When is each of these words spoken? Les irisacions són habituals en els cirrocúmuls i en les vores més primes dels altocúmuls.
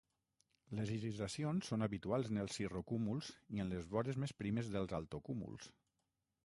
Les 0.77 0.93
irisacions 0.93 1.69
són 1.73 1.87
habituals 1.87 2.31
en 2.31 2.41
els 2.45 2.57
cirrocúmuls 2.61 3.31
i 3.59 3.63
en 3.65 3.73
les 3.75 3.87
vores 3.95 4.19
més 4.25 4.35
primes 4.43 4.75
dels 4.77 4.99
altocúmuls. 5.03 5.71